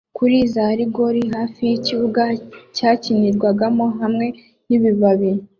kuri 0.17 0.37
za 0.53 0.65
rigore 0.77 1.21
hafi 1.35 1.61
yikibuga 1.69 2.23
cyakinirwamo 2.75 3.85
hamwe 3.99 4.27
nibibabi 4.67 5.29